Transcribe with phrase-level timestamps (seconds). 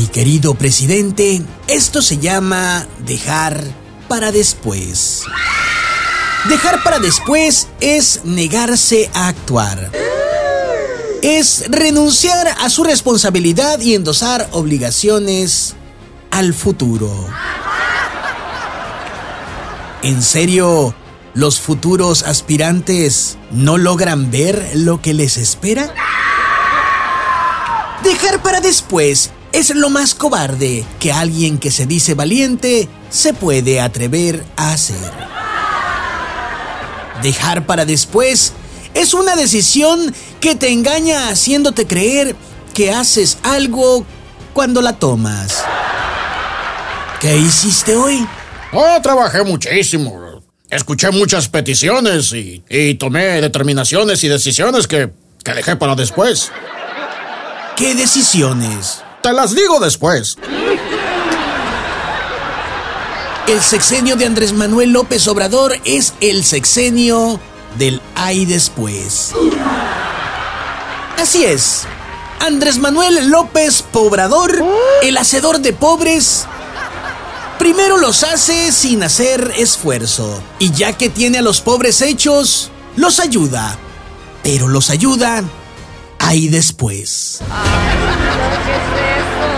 [0.00, 3.62] Mi querido presidente, esto se llama dejar
[4.08, 5.24] para después.
[6.48, 9.90] Dejar para después es negarse a actuar.
[11.20, 15.74] Es renunciar a su responsabilidad y endosar obligaciones
[16.30, 17.12] al futuro.
[20.02, 20.94] ¿En serio,
[21.34, 25.92] los futuros aspirantes no logran ver lo que les espera?
[28.02, 33.80] Dejar para después es lo más cobarde que alguien que se dice valiente se puede
[33.80, 35.12] atrever a hacer.
[37.22, 38.52] Dejar para después
[38.94, 42.34] es una decisión que te engaña haciéndote creer
[42.74, 44.04] que haces algo
[44.52, 45.64] cuando la tomas.
[47.20, 48.26] ¿Qué hiciste hoy?
[48.72, 50.42] Oh, trabajé muchísimo.
[50.70, 55.10] Escuché muchas peticiones y, y tomé determinaciones y decisiones que,
[55.44, 56.50] que dejé para después.
[57.76, 59.02] ¿Qué decisiones?
[59.22, 60.36] Te las digo después.
[63.46, 67.38] El sexenio de Andrés Manuel López Obrador es el sexenio
[67.76, 69.32] del hay después.
[71.18, 71.82] Así es.
[72.38, 74.64] Andrés Manuel López Pobrador,
[75.02, 76.46] el hacedor de pobres,
[77.58, 80.42] primero los hace sin hacer esfuerzo.
[80.58, 83.76] Y ya que tiene a los pobres hechos, los ayuda.
[84.42, 85.44] Pero los ayuda
[86.30, 87.42] ahí después.
[87.50, 88.86] Ay, Dios, ¿qué es
[89.18, 89.49] eso?